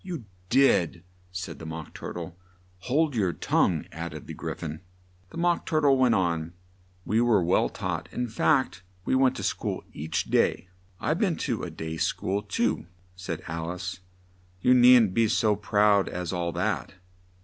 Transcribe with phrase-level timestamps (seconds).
[0.03, 2.35] "You did," said the Mock Tur tle.
[2.85, 4.79] "Hold your tongue," add ed the Gry phon.
[5.29, 6.53] The Mock Tur tle went on:
[7.05, 10.69] "We were well taught in fact we went to school each day"
[10.99, 13.99] "I've been to a day school too," said Alice;
[14.59, 16.95] "you needn't be so proud as all that."